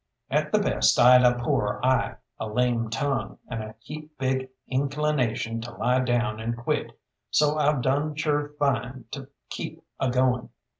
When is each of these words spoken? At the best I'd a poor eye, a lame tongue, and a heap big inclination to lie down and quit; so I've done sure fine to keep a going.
At 0.31 0.51
the 0.51 0.57
best 0.57 0.97
I'd 0.99 1.21
a 1.23 1.37
poor 1.37 1.79
eye, 1.83 2.15
a 2.39 2.47
lame 2.49 2.89
tongue, 2.89 3.37
and 3.47 3.61
a 3.61 3.75
heap 3.81 4.17
big 4.17 4.49
inclination 4.67 5.61
to 5.61 5.75
lie 5.75 5.99
down 5.99 6.39
and 6.39 6.57
quit; 6.57 6.99
so 7.29 7.55
I've 7.59 7.83
done 7.83 8.15
sure 8.15 8.53
fine 8.57 9.05
to 9.11 9.29
keep 9.51 9.83
a 9.99 10.09
going. 10.09 10.49